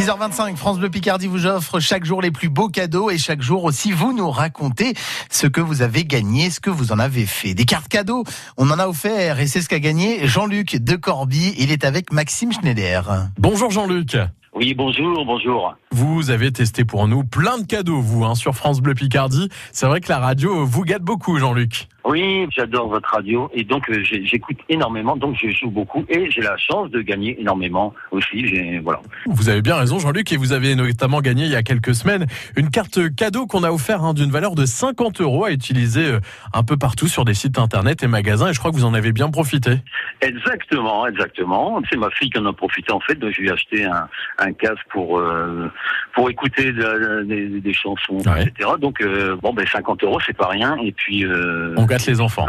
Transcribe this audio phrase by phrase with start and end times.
[0.00, 3.64] 6h25, France Bleu Picardie vous offre chaque jour les plus beaux cadeaux et chaque jour
[3.64, 4.94] aussi vous nous racontez
[5.28, 7.52] ce que vous avez gagné, ce que vous en avez fait.
[7.52, 8.24] Des cartes cadeaux,
[8.56, 11.52] on en a offert et c'est ce qu'a gagné Jean-Luc de Corby.
[11.58, 13.26] Il est avec Maxime Schneider.
[13.38, 14.16] Bonjour Jean-Luc.
[14.54, 15.74] Oui, bonjour, bonjour.
[15.92, 19.50] Vous avez testé pour nous plein de cadeaux, vous, hein, sur France Bleu Picardie.
[19.70, 21.88] C'est vrai que la radio vous gâte beaucoup, Jean-Luc.
[22.04, 26.40] Oui, j'adore votre radio et donc euh, j'écoute énormément, donc je joue beaucoup et j'ai
[26.40, 28.78] la chance de gagner énormément aussi.
[28.82, 29.00] Voilà.
[29.26, 32.26] Vous avez bien raison, Jean-Luc, et vous avez notamment gagné il y a quelques semaines
[32.56, 36.20] une carte cadeau qu'on a offert hein, d'une valeur de 50 euros à utiliser euh,
[36.54, 38.48] un peu partout sur des sites internet et magasins.
[38.48, 39.78] Et je crois que vous en avez bien profité.
[40.22, 41.80] Exactement, exactement.
[41.90, 43.14] C'est ma fille qui en a profité en fait.
[43.16, 45.70] Donc je lui ai acheté un, un casque pour euh,
[46.14, 48.42] pour écouter de- de- des, des chansons, Ouais.
[48.44, 48.70] etc.
[48.80, 51.24] Donc euh, bon ben 50 euros c'est pas rien et puis
[51.76, 52.46] On gâte les enfants.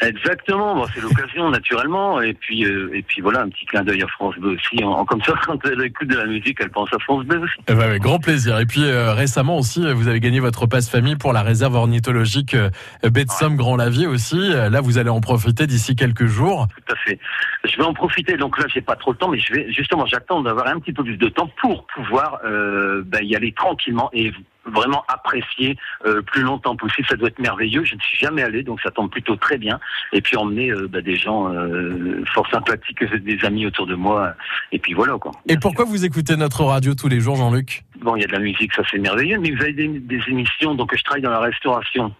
[0.00, 4.02] Exactement, bon, c'est l'occasion naturellement et puis euh, et puis voilà un petit clin d'œil
[4.02, 4.82] à France Bleu aussi.
[4.82, 7.38] En, en- comme ça quand elle écoute de la musique, elle pense à France Bleu
[7.38, 7.54] aussi.
[7.68, 8.58] Eh ben, avec grand plaisir.
[8.58, 11.76] Et puis euh, récemment aussi, euh, vous avez gagné votre passe famille pour la réserve
[11.76, 12.70] ornithologique euh,
[13.08, 14.36] baie de Somme Grand Lavier aussi.
[14.48, 16.66] Là, vous allez en profiter d'ici quelques jours.
[16.86, 17.18] Tout à fait.
[17.64, 18.36] Je vais en profiter.
[18.36, 20.92] Donc là, j'ai pas trop le temps, mais je vais justement, j'attends d'avoir un petit
[20.92, 24.32] peu plus de temps pour pouvoir ben, y aller tranquillement et
[24.66, 25.76] vraiment apprécier
[26.06, 27.06] euh, plus longtemps possible.
[27.08, 27.84] Ça doit être merveilleux.
[27.84, 29.78] Je ne suis jamais allé, donc ça tombe plutôt très bien.
[30.12, 34.34] Et puis emmener euh, ben, des gens euh, fort sympathiques, des amis autour de moi.
[34.72, 35.32] Et puis voilà quoi.
[35.48, 37.84] Et pourquoi vous écoutez notre radio tous les jours, Jean-Luc?
[38.00, 40.20] Bon, il y a de la musique, ça c'est merveilleux, mais vous avez des, des
[40.28, 40.74] émissions.
[40.74, 42.14] Donc je travaille dans la restauration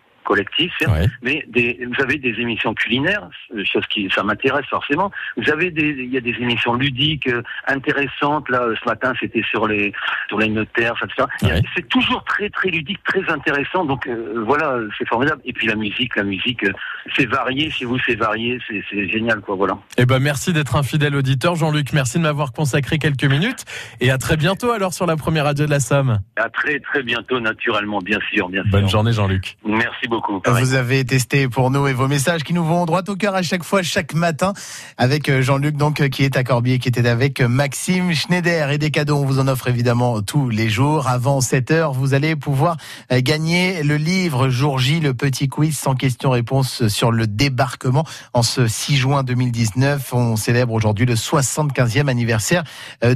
[0.78, 1.06] certes, Ouais.
[1.22, 5.10] mais des, vous avez des émissions culinaires, euh, chose qui ça m'intéresse forcément.
[5.36, 8.48] Vous avez des, il y a des émissions ludiques euh, intéressantes.
[8.48, 9.92] Là, euh, ce matin, c'était sur les
[10.28, 11.28] sur les notaires, etc.
[11.42, 11.62] Ouais.
[11.76, 13.84] C'est toujours très très ludique, très intéressant.
[13.84, 15.40] Donc euh, voilà, c'est formidable.
[15.44, 16.72] Et puis la musique, la musique, euh,
[17.16, 17.70] c'est varié.
[17.70, 19.54] Chez vous, c'est varié, c'est c'est génial, quoi.
[19.56, 19.78] Voilà.
[19.98, 21.92] Eh ben, merci d'être un fidèle auditeur, Jean-Luc.
[21.92, 23.64] Merci de m'avoir consacré quelques minutes.
[24.00, 26.18] Et à très bientôt alors sur la première radio de la Somme.
[26.36, 28.70] À très très bientôt, naturellement, bien sûr, bien sûr.
[28.72, 29.56] Bonne journée, Jean-Luc.
[29.64, 30.13] Merci beaucoup.
[30.46, 33.42] Vous avez testé pour nous et vos messages qui nous vont droit au cœur à
[33.42, 34.52] chaque fois, chaque matin,
[34.96, 38.70] avec euh, Jean-Luc, donc, euh, qui est à Corbier, qui était avec euh, Maxime Schneider.
[38.70, 41.08] Et des cadeaux, on vous en offre évidemment tous les jours.
[41.08, 42.76] Avant 7 heures, vous allez pouvoir
[43.10, 48.04] gagner le livre Jour J, le petit quiz sans question-réponse sur le débarquement.
[48.32, 52.64] En ce 6 juin 2019, on célèbre aujourd'hui le 75e anniversaire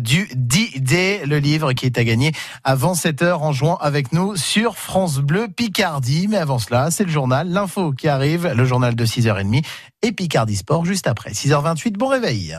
[0.01, 2.33] du D-Day, le livre qui est à gagner
[2.65, 6.27] avant 7 heures en jouant avec nous sur France Bleu Picardie.
[6.29, 9.65] Mais avant cela, c'est le journal, l'info qui arrive, le journal de 6h30
[10.03, 11.31] et Picardie Sport juste après.
[11.31, 12.59] 6h28, bon réveil.